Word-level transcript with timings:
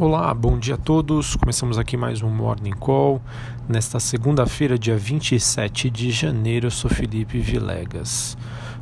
Olá, 0.00 0.32
bom 0.32 0.58
dia 0.58 0.76
a 0.76 0.78
todos. 0.78 1.36
Começamos 1.36 1.76
aqui 1.76 1.94
mais 1.94 2.22
um 2.22 2.30
Morning 2.30 2.70
Call. 2.70 3.20
Nesta 3.68 4.00
segunda-feira, 4.00 4.78
dia 4.78 4.96
27 4.96 5.90
de 5.90 6.10
janeiro, 6.10 6.68
eu 6.68 6.70
sou 6.70 6.90
Felipe 6.90 7.38
Vilegas. 7.38 8.34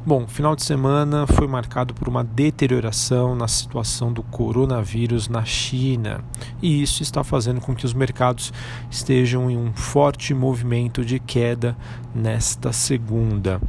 Bom, 0.07 0.29
final 0.29 0.55
de 0.55 0.63
semana 0.63 1.27
foi 1.27 1.49
marcado 1.49 1.93
por 1.93 2.07
uma 2.07 2.23
deterioração 2.23 3.35
na 3.35 3.49
situação 3.49 4.13
do 4.13 4.23
coronavírus 4.23 5.29
na 5.29 5.45
China, 5.45 6.25
e 6.63 6.81
isso 6.81 7.03
está 7.03 7.25
fazendo 7.25 7.61
com 7.61 7.75
que 7.75 7.85
os 7.85 7.93
mercados 7.93 8.53
estejam 8.89 9.51
em 9.51 9.57
um 9.57 9.73
forte 9.73 10.33
movimento 10.33 11.05
de 11.05 11.19
queda 11.19 11.77
nesta 12.15 12.73
segunda. 12.73 13.61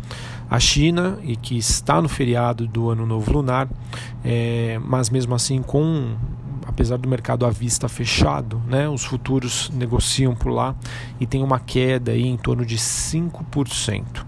A 0.48 0.60
China, 0.60 1.18
e 1.24 1.36
que 1.36 1.58
está 1.58 2.00
no 2.00 2.08
feriado 2.08 2.68
do 2.68 2.92
Ano 2.92 3.08
Novo 3.08 3.34
Lunar, 3.34 3.68
é, 4.24 4.80
mas 4.86 5.10
mesmo 5.10 5.34
assim 5.34 5.64
com 5.64 6.16
apesar 6.80 6.98
do 6.98 7.10
mercado 7.10 7.46
à 7.46 7.50
vista 7.50 7.90
fechado, 7.90 8.62
né, 8.66 8.88
os 8.88 9.04
futuros 9.04 9.70
negociam 9.74 10.34
por 10.34 10.50
lá 10.50 10.74
e 11.20 11.28
tem 11.28 11.44
uma 11.44 11.60
queda 11.60 12.14
aí 12.14 12.26
em 12.26 12.38
torno 12.38 12.66
de 12.66 12.78
5%. 12.78 14.26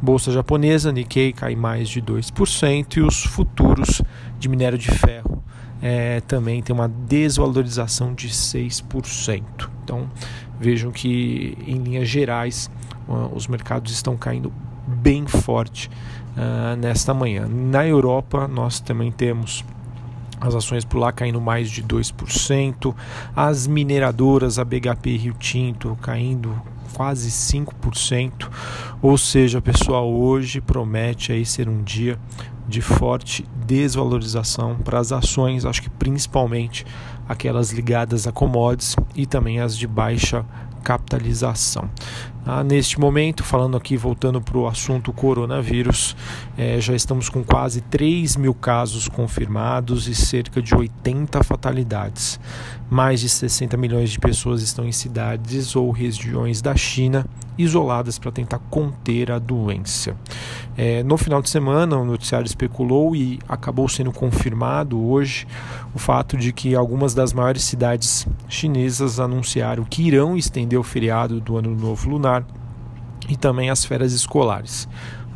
Bolsa 0.00 0.32
japonesa, 0.32 0.90
Nikkei 0.90 1.30
cai 1.30 1.54
mais 1.54 1.90
de 1.90 2.00
2% 2.00 2.96
e 2.96 3.00
os 3.02 3.22
futuros 3.22 4.00
de 4.38 4.48
minério 4.48 4.78
de 4.78 4.90
ferro 4.90 5.44
é, 5.82 6.22
também 6.22 6.62
tem 6.62 6.74
uma 6.74 6.88
desvalorização 6.88 8.14
de 8.14 8.30
6%. 8.30 9.42
Então 9.84 10.10
vejam 10.58 10.90
que 10.90 11.54
em 11.66 11.76
linhas 11.82 12.08
gerais 12.08 12.70
os 13.34 13.46
mercados 13.46 13.92
estão 13.92 14.16
caindo 14.16 14.50
bem 14.86 15.26
forte 15.26 15.90
uh, 16.34 16.76
nesta 16.76 17.12
manhã. 17.12 17.46
Na 17.46 17.86
Europa 17.86 18.48
nós 18.48 18.80
também 18.80 19.12
temos 19.12 19.64
as 20.40 20.54
ações 20.54 20.84
por 20.84 20.98
lá 20.98 21.12
caindo 21.12 21.40
mais 21.40 21.70
de 21.70 21.82
2%, 21.82 22.94
as 23.36 23.66
mineradoras, 23.66 24.58
a 24.58 24.64
BHP 24.64 25.16
Rio 25.16 25.34
Tinto 25.38 25.98
caindo 26.00 26.60
quase 26.94 27.30
5%. 27.30 28.48
Ou 29.02 29.16
seja, 29.16 29.60
pessoal, 29.60 30.10
hoje 30.10 30.60
promete 30.60 31.32
aí 31.32 31.44
ser 31.44 31.68
um 31.68 31.82
dia 31.82 32.18
de 32.68 32.80
forte 32.80 33.44
desvalorização 33.66 34.76
para 34.76 34.98
as 34.98 35.12
ações, 35.12 35.64
acho 35.64 35.82
que 35.82 35.90
principalmente 35.90 36.86
aquelas 37.28 37.70
ligadas 37.72 38.26
a 38.26 38.32
commodities 38.32 38.96
e 39.14 39.26
também 39.26 39.60
as 39.60 39.76
de 39.76 39.86
baixa 39.86 40.44
capitalização. 40.82 41.88
Ah, 42.44 42.64
neste 42.64 42.98
momento, 42.98 43.44
falando 43.44 43.76
aqui, 43.76 43.96
voltando 43.96 44.40
para 44.40 44.56
o 44.56 44.66
assunto 44.66 45.12
coronavírus, 45.12 46.16
é, 46.56 46.80
já 46.80 46.94
estamos 46.94 47.28
com 47.28 47.44
quase 47.44 47.82
3 47.82 48.36
mil 48.36 48.54
casos 48.54 49.08
confirmados 49.08 50.08
e 50.08 50.14
cerca 50.14 50.62
de 50.62 50.74
80 50.74 51.42
fatalidades. 51.42 52.40
Mais 52.88 53.20
de 53.20 53.28
60 53.28 53.76
milhões 53.76 54.10
de 54.10 54.18
pessoas 54.18 54.62
estão 54.62 54.86
em 54.86 54.92
cidades 54.92 55.76
ou 55.76 55.90
regiões 55.90 56.62
da 56.62 56.74
China 56.74 57.26
isoladas 57.62 58.18
para 58.18 58.30
tentar 58.30 58.58
conter 58.70 59.30
a 59.30 59.38
doença. 59.38 60.16
É, 60.76 61.02
no 61.02 61.16
final 61.16 61.42
de 61.42 61.50
semana, 61.50 61.96
o 61.96 62.04
noticiário 62.04 62.46
especulou 62.46 63.14
e 63.14 63.38
acabou 63.48 63.88
sendo 63.88 64.12
confirmado 64.12 65.00
hoje 65.00 65.46
o 65.94 65.98
fato 65.98 66.36
de 66.36 66.52
que 66.52 66.74
algumas 66.74 67.14
das 67.14 67.32
maiores 67.32 67.62
cidades 67.64 68.26
chinesas 68.48 69.20
anunciaram 69.20 69.84
que 69.84 70.02
irão 70.02 70.36
estender 70.36 70.78
o 70.78 70.82
feriado 70.82 71.40
do 71.40 71.56
Ano 71.56 71.74
Novo 71.74 72.08
Lunar 72.08 72.44
e 73.28 73.36
também 73.36 73.70
as 73.70 73.84
férias 73.84 74.12
escolares. 74.12 74.88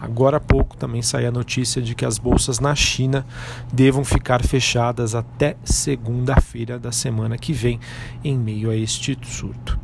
Agora 0.04 0.36
há 0.36 0.40
pouco 0.40 0.76
também 0.76 1.00
saiu 1.00 1.28
a 1.28 1.32
notícia 1.32 1.80
de 1.80 1.94
que 1.94 2.04
as 2.04 2.18
bolsas 2.18 2.60
na 2.60 2.74
China 2.74 3.24
devam 3.72 4.04
ficar 4.04 4.44
fechadas 4.44 5.14
até 5.14 5.56
segunda-feira 5.64 6.78
da 6.78 6.92
semana 6.92 7.38
que 7.38 7.54
vem, 7.54 7.80
em 8.22 8.36
meio 8.36 8.70
a 8.70 8.76
este 8.76 9.18
surto. 9.22 9.80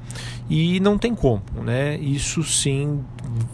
E 0.49 0.79
não 0.81 0.99
tem 0.99 1.15
como, 1.15 1.43
né? 1.65 1.97
Isso 1.97 2.43
sim 2.43 3.01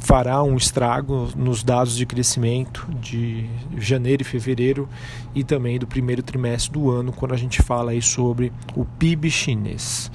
fará 0.01 0.43
um 0.43 0.57
estrago 0.57 1.29
nos 1.37 1.63
dados 1.63 1.97
de 1.97 2.05
crescimento 2.05 2.89
de 3.01 3.49
janeiro 3.77 4.23
e 4.23 4.25
fevereiro 4.25 4.89
e 5.35 5.45
também 5.45 5.79
do 5.79 5.87
primeiro 5.87 6.23
trimestre 6.23 6.73
do 6.73 6.91
ano, 6.91 7.13
quando 7.13 7.33
a 7.33 7.37
gente 7.37 7.63
fala 7.63 7.93
aí 7.93 8.03
sobre 8.03 8.53
o 8.75 8.85
PIB 8.85 9.31
chinês. 9.31 10.11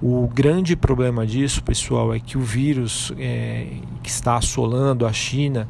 O 0.00 0.28
grande 0.28 0.76
problema 0.76 1.26
disso, 1.26 1.62
pessoal, 1.62 2.12
é 2.12 2.20
que 2.20 2.36
o 2.36 2.40
vírus 2.42 3.12
é, 3.18 3.68
que 4.02 4.10
está 4.10 4.36
assolando 4.36 5.06
a 5.06 5.12
China 5.12 5.68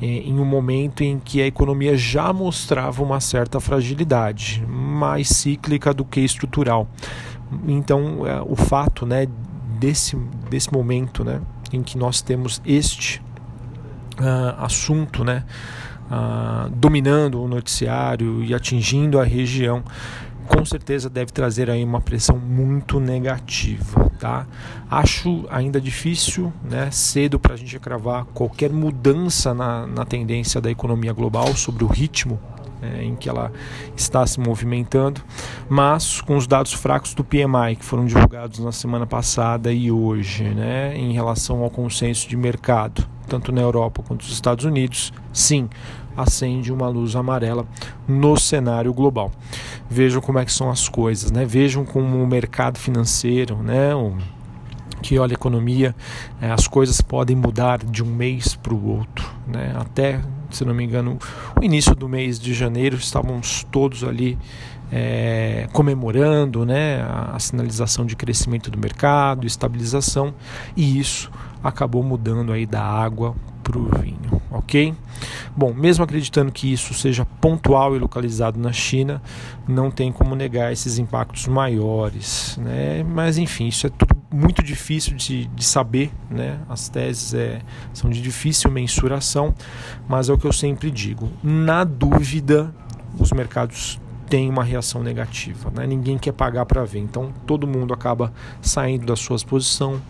é, 0.00 0.06
em 0.06 0.38
um 0.38 0.44
momento 0.44 1.02
em 1.02 1.18
que 1.18 1.42
a 1.42 1.46
economia 1.46 1.96
já 1.96 2.32
mostrava 2.32 3.02
uma 3.02 3.20
certa 3.20 3.58
fragilidade, 3.58 4.64
mais 4.68 5.28
cíclica 5.28 5.92
do 5.92 6.04
que 6.04 6.20
estrutural. 6.20 6.88
Então, 7.66 8.26
é, 8.26 8.40
o 8.42 8.54
fato 8.54 9.04
né, 9.04 9.26
desse, 9.78 10.16
desse 10.48 10.72
momento 10.72 11.24
né, 11.24 11.40
em 11.72 11.82
que 11.82 11.98
nós 11.98 12.22
temos 12.22 12.62
este 12.64 13.20
uh, 14.20 14.62
assunto 14.62 15.24
né, 15.24 15.44
uh, 16.10 16.70
dominando 16.70 17.42
o 17.42 17.48
noticiário 17.48 18.42
e 18.42 18.54
atingindo 18.54 19.20
a 19.20 19.24
região 19.24 19.82
com 20.46 20.64
certeza 20.64 21.10
deve 21.10 21.32
trazer 21.32 21.70
aí 21.70 21.82
uma 21.84 22.00
pressão 22.00 22.36
muito 22.38 23.00
negativa, 23.00 24.10
tá? 24.18 24.46
Acho 24.90 25.44
ainda 25.50 25.80
difícil, 25.80 26.52
né, 26.62 26.90
cedo 26.90 27.38
para 27.38 27.54
a 27.54 27.56
gente 27.56 27.78
cravar 27.78 28.24
qualquer 28.26 28.70
mudança 28.70 29.52
na, 29.54 29.86
na 29.86 30.04
tendência 30.04 30.60
da 30.60 30.70
economia 30.70 31.12
global 31.12 31.54
sobre 31.56 31.84
o 31.84 31.86
ritmo 31.86 32.38
é, 32.84 33.02
em 33.02 33.14
que 33.16 33.28
ela 33.28 33.50
está 33.96 34.26
se 34.26 34.38
movimentando, 34.38 35.22
mas 35.68 36.20
com 36.20 36.36
os 36.36 36.46
dados 36.46 36.72
fracos 36.72 37.14
do 37.14 37.24
PMI 37.24 37.76
que 37.78 37.84
foram 37.84 38.04
divulgados 38.04 38.58
na 38.58 38.72
semana 38.72 39.06
passada 39.06 39.72
e 39.72 39.90
hoje, 39.90 40.44
né, 40.44 40.96
em 40.96 41.12
relação 41.12 41.62
ao 41.62 41.70
consenso 41.70 42.28
de 42.28 42.36
mercado, 42.36 43.06
tanto 43.26 43.52
na 43.52 43.60
Europa 43.60 44.02
quanto 44.06 44.22
nos 44.22 44.32
Estados 44.32 44.64
Unidos, 44.64 45.12
sim, 45.32 45.68
acende 46.16 46.72
uma 46.72 46.88
luz 46.88 47.16
amarela 47.16 47.66
no 48.06 48.36
cenário 48.36 48.92
global. 48.92 49.30
Vejam 49.88 50.20
como 50.20 50.38
é 50.38 50.44
que 50.44 50.52
são 50.52 50.70
as 50.70 50.88
coisas, 50.88 51.30
né? 51.30 51.44
Vejam 51.44 51.84
como 51.84 52.22
o 52.22 52.26
mercado 52.26 52.78
financeiro, 52.78 53.56
né? 53.62 53.94
O, 53.94 54.16
que 55.02 55.18
olha 55.18 55.32
a 55.32 55.34
economia, 55.34 55.94
é, 56.40 56.50
as 56.50 56.66
coisas 56.66 57.02
podem 57.02 57.36
mudar 57.36 57.84
de 57.84 58.02
um 58.02 58.06
mês 58.06 58.54
para 58.54 58.72
o 58.72 58.88
outro, 58.88 59.30
né? 59.46 59.74
Até, 59.76 60.20
se 60.50 60.64
não 60.64 60.72
me 60.72 60.82
engano, 60.82 61.18
o 61.60 61.62
início 61.62 61.94
do 61.94 62.08
mês 62.08 62.40
de 62.40 62.54
janeiro 62.54 62.96
estávamos 62.96 63.66
todos 63.70 64.02
ali 64.02 64.38
é, 64.90 65.68
comemorando 65.72 66.64
né, 66.64 67.02
a, 67.02 67.36
a, 67.36 67.38
sinalização 67.38 68.06
de 68.06 68.16
crescimento 68.16 68.70
do 68.70 68.78
mercado, 68.78 69.46
estabilização, 69.46 70.32
e 70.76 70.98
isso 70.98 71.30
acabou 71.64 72.02
mudando 72.02 72.52
aí 72.52 72.66
da 72.66 72.82
água 72.82 73.34
para 73.62 73.78
o 73.78 73.88
vinho, 73.98 74.42
ok? 74.50 74.94
Bom, 75.56 75.72
mesmo 75.72 76.04
acreditando 76.04 76.52
que 76.52 76.70
isso 76.70 76.92
seja 76.92 77.24
pontual 77.40 77.96
e 77.96 77.98
localizado 77.98 78.60
na 78.60 78.72
China, 78.72 79.22
não 79.66 79.90
tem 79.90 80.12
como 80.12 80.36
negar 80.36 80.70
esses 80.70 80.98
impactos 80.98 81.48
maiores, 81.48 82.58
né? 82.60 83.02
Mas 83.02 83.38
enfim, 83.38 83.66
isso 83.68 83.86
é 83.86 83.90
tudo 83.90 84.14
muito 84.30 84.62
difícil 84.62 85.16
de, 85.16 85.46
de 85.46 85.64
saber, 85.64 86.12
né? 86.30 86.60
As 86.68 86.90
teses 86.90 87.32
é, 87.32 87.62
são 87.94 88.10
de 88.10 88.20
difícil 88.20 88.70
mensuração, 88.70 89.54
mas 90.06 90.28
é 90.28 90.32
o 90.32 90.38
que 90.38 90.46
eu 90.46 90.52
sempre 90.52 90.90
digo: 90.90 91.30
na 91.42 91.84
dúvida, 91.84 92.74
os 93.18 93.32
mercados 93.32 93.98
têm 94.28 94.50
uma 94.50 94.64
reação 94.64 95.02
negativa, 95.02 95.70
né? 95.74 95.86
Ninguém 95.86 96.18
quer 96.18 96.32
pagar 96.32 96.66
para 96.66 96.84
ver, 96.84 96.98
então 96.98 97.32
todo 97.46 97.66
mundo 97.66 97.94
acaba 97.94 98.32
saindo 98.60 99.06
da 99.06 99.16
sua 99.16 99.38
posição, 99.38 100.00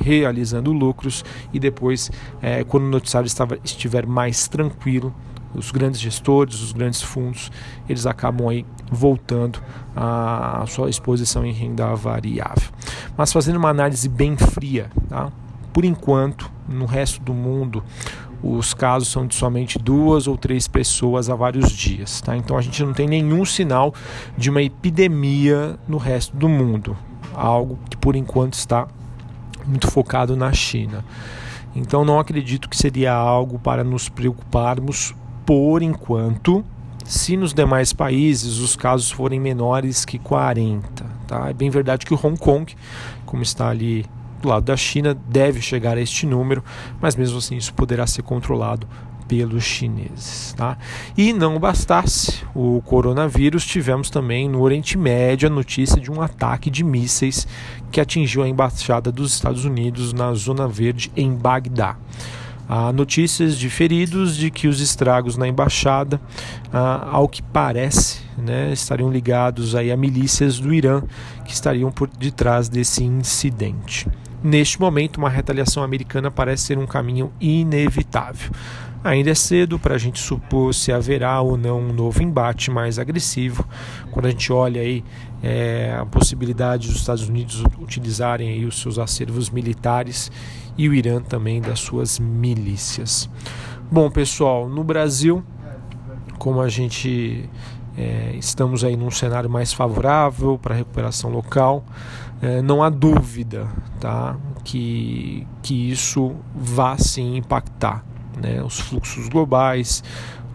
realizando 0.00 0.72
lucros 0.72 1.24
e 1.52 1.58
depois, 1.58 2.10
é, 2.40 2.64
quando 2.64 2.84
o 2.84 2.88
noticiário 2.88 3.26
estava, 3.26 3.58
estiver 3.62 4.06
mais 4.06 4.48
tranquilo, 4.48 5.14
os 5.54 5.70
grandes 5.70 6.00
gestores, 6.00 6.60
os 6.60 6.72
grandes 6.72 7.02
fundos, 7.02 7.50
eles 7.88 8.06
acabam 8.06 8.48
aí 8.48 8.64
voltando 8.90 9.60
à 9.96 10.64
sua 10.68 10.88
exposição 10.88 11.44
em 11.44 11.52
renda 11.52 11.94
variável. 11.94 12.70
Mas 13.16 13.32
fazendo 13.32 13.56
uma 13.56 13.68
análise 13.68 14.08
bem 14.08 14.36
fria, 14.36 14.90
tá? 15.08 15.30
por 15.72 15.84
enquanto, 15.84 16.50
no 16.68 16.86
resto 16.86 17.20
do 17.20 17.34
mundo, 17.34 17.82
os 18.42 18.72
casos 18.72 19.08
são 19.08 19.26
de 19.26 19.34
somente 19.34 19.78
duas 19.78 20.26
ou 20.26 20.36
três 20.36 20.66
pessoas 20.66 21.28
há 21.28 21.34
vários 21.34 21.70
dias. 21.70 22.20
Tá? 22.20 22.36
Então 22.36 22.56
a 22.56 22.62
gente 22.62 22.82
não 22.82 22.92
tem 22.92 23.06
nenhum 23.06 23.44
sinal 23.44 23.92
de 24.36 24.50
uma 24.50 24.62
epidemia 24.62 25.78
no 25.86 25.98
resto 25.98 26.36
do 26.36 26.48
mundo, 26.48 26.96
algo 27.34 27.78
que 27.88 27.96
por 27.96 28.16
enquanto 28.16 28.54
está 28.54 28.86
muito 29.66 29.90
focado 29.90 30.36
na 30.36 30.52
China. 30.52 31.04
Então 31.74 32.04
não 32.04 32.18
acredito 32.18 32.68
que 32.68 32.76
seria 32.76 33.12
algo 33.12 33.58
para 33.58 33.84
nos 33.84 34.08
preocuparmos 34.08 35.14
por 35.46 35.82
enquanto, 35.82 36.64
se 37.04 37.36
nos 37.36 37.52
demais 37.52 37.92
países 37.92 38.58
os 38.58 38.76
casos 38.76 39.10
forem 39.10 39.40
menores 39.40 40.04
que 40.04 40.18
40. 40.18 41.04
Tá? 41.26 41.48
É 41.48 41.52
bem 41.52 41.70
verdade 41.70 42.06
que 42.06 42.14
o 42.14 42.20
Hong 42.22 42.38
Kong, 42.38 42.74
como 43.24 43.42
está 43.42 43.68
ali 43.68 44.04
do 44.40 44.48
lado 44.48 44.64
da 44.64 44.76
China, 44.76 45.14
deve 45.28 45.60
chegar 45.60 45.96
a 45.96 46.00
este 46.00 46.26
número, 46.26 46.64
mas 47.00 47.14
mesmo 47.14 47.38
assim 47.38 47.56
isso 47.56 47.74
poderá 47.74 48.06
ser 48.06 48.22
controlado 48.22 48.86
pelos 49.30 49.62
chineses. 49.62 50.52
Tá? 50.56 50.76
E 51.16 51.32
não 51.32 51.56
bastasse 51.60 52.42
o 52.52 52.82
coronavírus, 52.84 53.64
tivemos 53.64 54.10
também 54.10 54.48
no 54.48 54.60
Oriente 54.60 54.98
Médio 54.98 55.46
a 55.46 55.50
notícia 55.50 56.00
de 56.00 56.10
um 56.10 56.20
ataque 56.20 56.68
de 56.68 56.82
mísseis 56.82 57.46
que 57.92 58.00
atingiu 58.00 58.42
a 58.42 58.48
embaixada 58.48 59.12
dos 59.12 59.32
Estados 59.32 59.64
Unidos 59.64 60.12
na 60.12 60.34
Zona 60.34 60.66
Verde 60.66 61.12
em 61.16 61.32
Bagdá. 61.32 61.96
Há 62.68 62.92
notícias 62.92 63.56
de 63.56 63.70
feridos 63.70 64.36
de 64.36 64.50
que 64.50 64.66
os 64.66 64.80
estragos 64.80 65.36
na 65.36 65.46
embaixada, 65.46 66.20
ah, 66.72 67.08
ao 67.12 67.28
que 67.28 67.40
parece, 67.40 68.20
né, 68.36 68.72
estariam 68.72 69.12
ligados 69.12 69.76
aí 69.76 69.92
a 69.92 69.96
milícias 69.96 70.58
do 70.58 70.74
Irã 70.74 71.02
que 71.44 71.52
estariam 71.52 71.92
por 71.92 72.08
detrás 72.08 72.68
desse 72.68 73.04
incidente. 73.04 74.08
Neste 74.42 74.80
momento, 74.80 75.18
uma 75.18 75.28
retaliação 75.28 75.82
americana 75.82 76.30
parece 76.30 76.64
ser 76.64 76.78
um 76.78 76.86
caminho 76.86 77.30
inevitável. 77.40 78.50
Ainda 79.02 79.30
é 79.30 79.34
cedo 79.34 79.78
para 79.78 79.94
a 79.94 79.98
gente 79.98 80.20
supor 80.20 80.74
se 80.74 80.92
haverá 80.92 81.40
ou 81.40 81.56
não 81.56 81.80
um 81.80 81.92
novo 81.92 82.22
embate 82.22 82.70
mais 82.70 82.98
agressivo. 82.98 83.66
Quando 84.10 84.26
a 84.26 84.30
gente 84.30 84.52
olha 84.52 84.82
aí 84.82 85.02
é, 85.42 85.96
a 85.98 86.04
possibilidade 86.04 86.86
dos 86.86 86.98
Estados 86.98 87.26
Unidos 87.26 87.64
utilizarem 87.80 88.50
aí 88.50 88.66
os 88.66 88.78
seus 88.78 88.98
acervos 88.98 89.48
militares 89.48 90.30
e 90.76 90.86
o 90.86 90.92
Irã 90.92 91.22
também 91.22 91.62
das 91.62 91.80
suas 91.80 92.18
milícias. 92.18 93.26
Bom, 93.90 94.10
pessoal, 94.10 94.68
no 94.68 94.84
Brasil, 94.84 95.42
como 96.38 96.60
a 96.60 96.68
gente 96.68 97.48
é, 97.96 98.34
estamos 98.38 98.84
aí 98.84 98.98
num 98.98 99.10
cenário 99.10 99.48
mais 99.48 99.72
favorável 99.72 100.58
para 100.58 100.74
a 100.74 100.76
recuperação 100.76 101.30
local, 101.30 101.82
é, 102.42 102.60
não 102.60 102.82
há 102.82 102.90
dúvida 102.90 103.66
tá, 103.98 104.36
que, 104.62 105.46
que 105.62 105.90
isso 105.90 106.36
vá 106.54 106.98
sim 106.98 107.38
impactar 107.38 108.09
né, 108.36 108.62
os 108.62 108.80
fluxos 108.80 109.28
globais, 109.28 110.02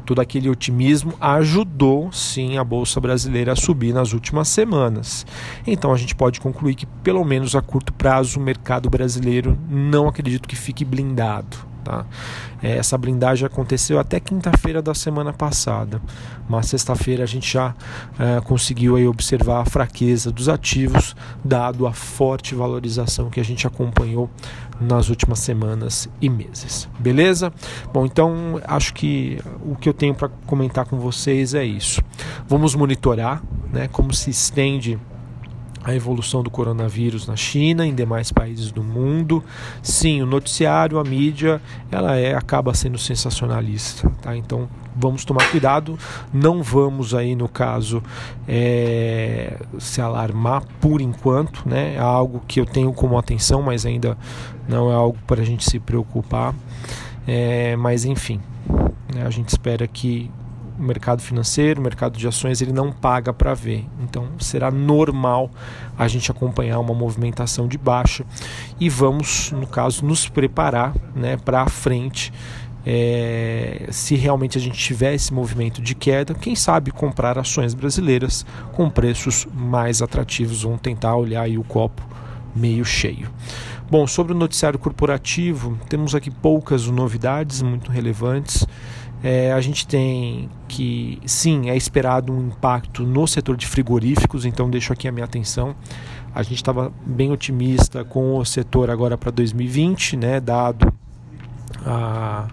todo 0.06 0.22
aquele 0.22 0.50
otimismo 0.50 1.14
ajudou 1.20 2.12
sim 2.12 2.58
a 2.58 2.64
bolsa 2.64 3.02
brasileira 3.02 3.54
a 3.54 3.56
subir 3.56 3.94
nas 3.94 4.14
últimas 4.14 4.48
semanas. 4.48 5.26
Então 5.66 5.92
a 5.92 5.98
gente 5.98 6.16
pode 6.16 6.40
concluir 6.40 6.76
que 6.76 6.86
pelo 6.86 7.26
menos 7.26 7.56
a 7.56 7.62
curto 7.62 7.92
prazo 7.92 8.40
o 8.40 8.44
mercado 8.44 8.90
brasileiro 8.90 9.58
não 9.70 10.08
acredito 10.08 10.48
que 10.48 10.56
fique 10.56 10.86
blindado. 10.86 11.75
Tá? 11.86 12.04
É, 12.64 12.78
essa 12.78 12.98
blindagem 12.98 13.46
aconteceu 13.46 14.00
até 14.00 14.20
quinta-feira 14.20 14.82
da 14.82 14.96
semana 14.96 15.32
passada, 15.32 16.02
mas 16.50 16.66
sexta-feira 16.66 17.24
a 17.24 17.28
gente 17.28 17.54
já 17.54 17.76
é, 18.18 18.42
conseguiu 18.42 18.96
aí 18.96 19.08
observar 19.08 19.62
a 19.62 19.66
fraqueza 19.66 20.32
dos 20.32 20.50
ativos, 20.50 21.16
dado 21.44 21.86
a 21.86 21.94
forte 21.94 22.56
valorização 22.56 23.30
que 23.30 23.40
a 23.40 23.44
gente 23.44 23.68
acompanhou 23.68 24.28
nas 24.82 25.10
últimas 25.10 25.38
semanas 25.38 26.10
e 26.20 26.28
meses. 26.28 26.90
Beleza? 26.98 27.54
Bom, 27.94 28.04
então 28.04 28.60
acho 28.66 28.92
que 28.96 29.40
o 29.64 29.76
que 29.76 29.88
eu 29.88 29.94
tenho 29.94 30.16
para 30.16 30.30
comentar 30.48 30.86
com 30.86 30.98
vocês 30.98 31.54
é 31.54 31.64
isso. 31.64 32.02
Vamos 32.48 32.74
monitorar 32.74 33.44
né, 33.72 33.88
como 33.90 34.12
se 34.12 34.32
estende 34.32 35.00
a 35.86 35.94
evolução 35.94 36.42
do 36.42 36.50
coronavírus 36.50 37.28
na 37.28 37.36
China, 37.36 37.86
em 37.86 37.94
demais 37.94 38.32
países 38.32 38.72
do 38.72 38.84
mundo. 38.84 39.44
Sim, 39.84 40.24
o 40.24 40.26
noticiário, 40.26 40.98
a 40.98 41.04
mídia, 41.04 41.62
ela 41.92 42.16
é 42.16 42.34
acaba 42.34 42.74
sendo 42.74 42.98
sensacionalista, 42.98 44.10
tá? 44.20 44.36
Então 44.36 44.68
vamos 44.96 45.24
tomar 45.24 45.52
cuidado, 45.52 45.96
não 46.34 46.64
vamos 46.64 47.14
aí 47.14 47.36
no 47.36 47.48
caso 47.48 48.02
é, 48.48 49.60
se 49.78 50.02
alarmar 50.02 50.64
por 50.82 51.02
enquanto, 51.02 51.70
né? 51.70 51.94
É 51.94 52.00
algo 52.00 52.42
que 52.48 52.60
eu 52.60 52.66
tenho 52.66 52.92
como 52.92 53.16
atenção, 53.16 53.62
mas 53.62 53.86
ainda 53.86 54.18
não 54.68 54.92
é 54.92 54.96
algo 54.96 55.20
para 55.28 55.44
a 55.44 55.46
gente 55.46 55.70
se 55.70 55.80
preocupar. 55.80 56.56
É, 57.28 57.76
mas 57.76 58.06
enfim, 58.06 58.42
né? 59.14 59.24
a 59.24 59.30
gente 59.30 59.50
espera 59.50 59.88
que 59.88 60.32
o 60.80 60.84
mercado 60.84 61.22
financeiro, 61.22 61.80
o 61.80 61.84
mercado 61.84 62.18
de 62.18 62.28
ações, 62.28 62.62
ele 62.62 62.74
não 62.74 62.92
paga 62.92 63.32
para 63.32 63.54
ver. 63.54 63.86
Então 64.16 64.30
será 64.40 64.72
normal 64.72 65.52
a 65.98 66.08
gente 66.08 66.32
acompanhar 66.32 66.80
uma 66.80 66.94
movimentação 66.94 67.68
de 67.68 67.78
baixa 67.78 68.24
e 68.80 68.88
vamos, 68.88 69.52
no 69.52 69.68
caso, 69.68 70.06
nos 70.06 70.30
preparar 70.30 70.96
né, 71.14 71.36
para 71.36 71.64
a 71.64 71.70
frente. 71.70 72.32
É, 72.88 73.88
se 73.90 74.16
realmente 74.16 74.58
a 74.58 74.62
gente 74.62 74.78
tiver 74.78 75.14
esse 75.14 75.34
movimento 75.34 75.82
de 75.82 75.94
queda, 75.94 76.34
quem 76.34 76.56
sabe 76.56 76.92
comprar 76.92 77.38
ações 77.38 77.74
brasileiras 77.74 78.46
com 78.72 78.90
preços 78.90 79.46
mais 79.54 80.02
atrativos. 80.02 80.64
Vamos 80.64 80.80
tentar 80.80 81.16
olhar 81.18 81.42
aí 81.42 81.58
o 81.58 81.64
copo 81.64 82.02
meio 82.56 82.86
cheio. 82.86 83.30
Bom, 83.92 84.08
sobre 84.08 84.34
o 84.34 84.36
noticiário 84.36 84.80
corporativo, 84.80 85.78
temos 85.90 86.16
aqui 86.16 86.32
poucas 86.32 86.88
novidades 86.88 87.62
muito 87.62 87.92
relevantes. 87.92 88.66
É, 89.24 89.52
a 89.54 89.62
gente 89.62 89.88
tem 89.88 90.50
que, 90.68 91.20
sim, 91.26 91.70
é 91.70 91.76
esperado 91.76 92.32
um 92.32 92.48
impacto 92.48 93.04
no 93.04 93.26
setor 93.26 93.58
de 93.58 93.66
frigoríficos, 93.66 94.46
então 94.46 94.70
deixo 94.70 94.94
aqui 94.94 95.08
a 95.08 95.12
minha 95.12 95.26
atenção. 95.26 95.76
A 96.34 96.44
gente 96.44 96.58
estava 96.58 96.92
bem 97.06 97.32
otimista 97.32 98.04
com 98.04 98.38
o 98.38 98.46
setor 98.46 98.90
agora 98.90 99.18
para 99.18 99.32
2020, 99.32 100.18
né, 100.18 100.40
dado 100.40 100.94
a, 101.86 102.48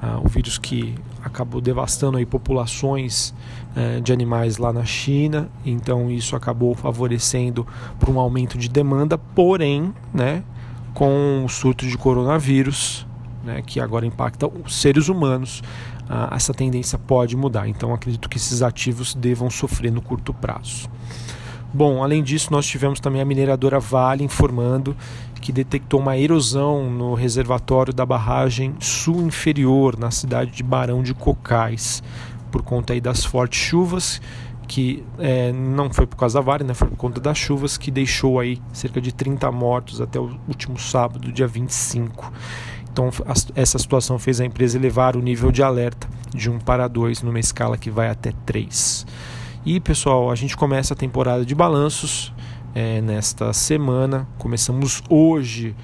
a, 0.00 0.18
o 0.18 0.28
vírus 0.28 0.58
que 0.58 0.94
acabou 1.24 1.60
devastando 1.60 2.18
aí 2.18 2.26
populações 2.26 3.34
é, 3.74 3.98
de 4.00 4.12
animais 4.12 4.58
lá 4.58 4.72
na 4.72 4.84
China, 4.84 5.48
então 5.64 6.10
isso 6.10 6.36
acabou 6.36 6.74
favorecendo 6.74 7.66
para 7.98 8.10
um 8.10 8.20
aumento 8.20 8.58
de 8.58 8.68
demanda, 8.68 9.16
porém, 9.16 9.92
né, 10.12 10.44
com 10.92 11.44
o 11.44 11.48
surto 11.48 11.86
de 11.86 11.96
coronavírus, 11.96 13.06
né, 13.42 13.62
que 13.62 13.80
agora 13.80 14.06
impacta 14.06 14.46
os 14.46 14.74
seres 14.74 15.08
humanos, 15.08 15.62
ah, 16.08 16.32
essa 16.34 16.52
tendência 16.52 16.98
pode 16.98 17.36
mudar. 17.36 17.68
Então 17.68 17.92
acredito 17.92 18.28
que 18.28 18.36
esses 18.36 18.62
ativos 18.62 19.14
devam 19.14 19.50
sofrer 19.50 19.90
no 19.90 20.02
curto 20.02 20.32
prazo. 20.32 20.88
Bom, 21.72 22.04
além 22.04 22.22
disso, 22.22 22.52
nós 22.52 22.66
tivemos 22.66 23.00
também 23.00 23.20
a 23.20 23.24
mineradora 23.24 23.80
Vale 23.80 24.22
informando 24.22 24.96
que 25.40 25.52
detectou 25.52 26.00
uma 26.00 26.16
erosão 26.16 26.88
no 26.88 27.12
reservatório 27.12 27.92
da 27.92 28.06
barragem 28.06 28.74
sul 28.80 29.20
inferior, 29.26 29.98
na 29.98 30.10
cidade 30.10 30.52
de 30.52 30.62
Barão 30.62 31.02
de 31.02 31.12
Cocais, 31.12 32.02
por 32.50 32.62
conta 32.62 32.94
aí 32.94 33.00
das 33.00 33.24
fortes 33.24 33.60
chuvas, 33.60 34.22
que 34.66 35.04
é, 35.18 35.52
não 35.52 35.92
foi 35.92 36.06
por 36.06 36.16
causa 36.16 36.38
da 36.38 36.44
Vale, 36.44 36.64
né, 36.64 36.72
foi 36.72 36.88
por 36.88 36.96
conta 36.96 37.20
das 37.20 37.36
chuvas, 37.36 37.76
que 37.76 37.90
deixou 37.90 38.40
aí 38.40 38.58
cerca 38.72 39.00
de 39.00 39.12
30 39.12 39.52
mortos 39.52 40.00
até 40.00 40.18
o 40.18 40.38
último 40.48 40.78
sábado, 40.78 41.30
dia 41.30 41.46
25. 41.46 42.32
Então, 42.94 43.10
essa 43.56 43.76
situação 43.76 44.20
fez 44.20 44.40
a 44.40 44.44
empresa 44.44 44.78
elevar 44.78 45.16
o 45.16 45.20
nível 45.20 45.50
de 45.50 45.64
alerta 45.64 46.08
de 46.32 46.48
1 46.48 46.60
para 46.60 46.86
2 46.86 47.22
numa 47.22 47.40
escala 47.40 47.76
que 47.76 47.90
vai 47.90 48.08
até 48.08 48.32
3. 48.46 49.04
E 49.66 49.80
pessoal, 49.80 50.30
a 50.30 50.36
gente 50.36 50.56
começa 50.56 50.94
a 50.94 50.96
temporada 50.96 51.44
de 51.44 51.56
balanços 51.56 52.32
é, 52.72 53.00
nesta 53.00 53.52
semana. 53.52 54.28
Começamos 54.38 55.02
hoje 55.10 55.74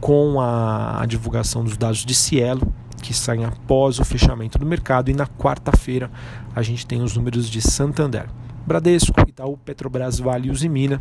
com 0.00 0.40
a, 0.40 1.02
a 1.02 1.06
divulgação 1.06 1.62
dos 1.62 1.76
dados 1.76 2.04
de 2.04 2.16
Cielo, 2.16 2.74
que 3.00 3.14
saem 3.14 3.44
após 3.44 4.00
o 4.00 4.04
fechamento 4.04 4.58
do 4.58 4.66
mercado, 4.66 5.08
e 5.08 5.14
na 5.14 5.28
quarta-feira 5.28 6.10
a 6.52 6.62
gente 6.62 6.84
tem 6.84 7.00
os 7.00 7.16
números 7.16 7.48
de 7.48 7.62
Santander. 7.62 8.26
Bradesco, 8.66 9.14
Itaú, 9.20 9.56
Petrobras, 9.56 10.18
Vale 10.18 10.48
e 10.48 10.50
Usimina 10.50 11.00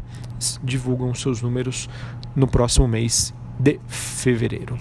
divulgam 0.64 1.12
seus 1.16 1.42
números 1.42 1.90
no 2.36 2.46
próximo 2.46 2.88
mês 2.88 3.34
de 3.60 3.80
fevereiro. 3.88 4.78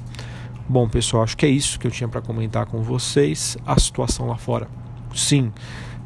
Bom, 0.67 0.89
pessoal, 0.89 1.23
acho 1.23 1.37
que 1.37 1.45
é 1.45 1.49
isso 1.49 1.79
que 1.79 1.87
eu 1.87 1.91
tinha 1.91 2.09
para 2.09 2.23
comentar 2.23 2.65
com 2.65 2.83
vocês. 2.83 3.57
A 3.67 3.79
situação 3.79 4.27
lá 4.27 4.37
fora, 4.37 4.67
sim, 5.15 5.53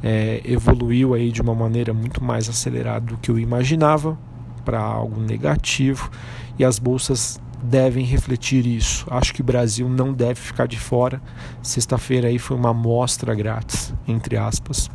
é, 0.03 0.41
evoluiu 0.45 1.15
aí 1.15 1.31
de 1.31 1.41
uma 1.41 1.55
maneira 1.55 1.95
muito 1.95 2.23
mais 2.23 2.49
acelerada 2.49 3.07
do 3.07 3.17
que 3.19 3.31
eu 3.31 3.39
imaginava 3.39 4.19
para 4.65 4.81
algo 4.81 5.21
negativo 5.21 6.11
e 6.59 6.65
as 6.65 6.79
bolsas 6.79 7.41
devem 7.63 8.05
refletir 8.05 8.67
isso. 8.67 9.07
Acho 9.11 9.33
que 9.33 9.41
o 9.41 9.45
Brasil 9.45 9.89
não 9.89 10.13
deve 10.13 10.41
ficar 10.41 10.67
de 10.67 10.79
fora. 10.79 11.23
Sexta-feira 11.63 12.29
aí 12.29 12.39
foi 12.39 12.57
uma 12.57 12.71
amostra 12.71 13.35
grátis, 13.35 13.95
entre 14.07 14.37
aspas, 14.37 14.91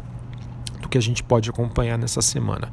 do 0.82 0.90
que 0.90 0.98
a 0.98 1.02
gente 1.02 1.24
pode 1.24 1.50
acompanhar 1.50 1.98
nessa 1.98 2.22
semana. 2.22 2.70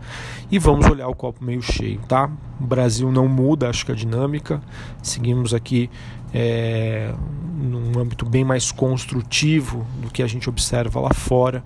E 0.51 0.59
vamos 0.59 0.87
olhar 0.87 1.09
o 1.09 1.15
copo 1.15 1.45
meio 1.45 1.63
cheio, 1.63 2.01
tá? 2.09 2.31
O 2.61 2.67
Brasil 2.67 3.11
não 3.11 3.29
muda, 3.29 3.69
acho 3.69 3.87
que 3.87 3.93
a 3.93 3.95
dinâmica. 3.95 4.61
Seguimos 5.03 5.55
aqui 5.55 5.89
é, 6.33 7.13
num 7.57 7.99
âmbito 7.99 8.25
bem 8.25 8.45
mais 8.45 8.73
construtivo 8.73 9.87
do 10.01 10.11
que 10.11 10.23
a 10.23 10.27
gente 10.27 10.49
observa 10.49 11.01
lá 11.01 11.13
fora. 11.13 11.63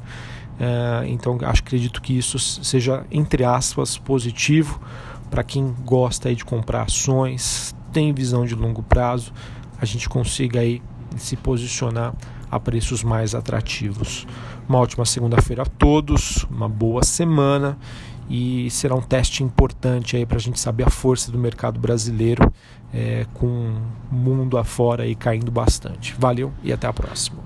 É, 0.58 1.08
então 1.08 1.38
acho 1.42 1.62
acredito 1.62 2.00
que 2.00 2.16
isso 2.16 2.38
seja 2.38 3.04
entre 3.10 3.44
aspas 3.44 3.98
positivo 3.98 4.80
para 5.30 5.42
quem 5.42 5.74
gosta 5.84 6.28
aí 6.28 6.36
de 6.36 6.44
comprar 6.44 6.82
ações, 6.82 7.74
tem 7.92 8.12
visão 8.12 8.44
de 8.44 8.54
longo 8.54 8.84
prazo, 8.84 9.32
a 9.80 9.84
gente 9.84 10.08
consiga 10.08 10.60
aí 10.60 10.80
se 11.16 11.34
posicionar 11.34 12.14
a 12.48 12.60
preços 12.60 13.02
mais 13.02 13.34
atrativos. 13.34 14.26
Uma 14.68 14.78
ótima 14.78 15.04
segunda-feira 15.04 15.62
a 15.62 15.66
todos, 15.66 16.44
uma 16.48 16.68
boa 16.68 17.02
semana 17.02 17.76
e 18.28 18.70
será 18.70 18.94
um 18.94 19.02
teste 19.02 19.42
importante 19.42 20.16
aí 20.16 20.24
para 20.24 20.36
a 20.36 20.40
gente 20.40 20.58
saber 20.58 20.86
a 20.86 20.90
força 20.90 21.30
do 21.30 21.38
mercado 21.38 21.78
brasileiro 21.78 22.52
é, 22.92 23.26
com 23.34 23.76
o 24.10 24.14
mundo 24.14 24.56
afora 24.56 25.04
aí 25.04 25.14
caindo 25.14 25.50
bastante. 25.50 26.14
Valeu 26.18 26.52
e 26.62 26.72
até 26.72 26.86
a 26.86 26.92
próxima. 26.92 27.38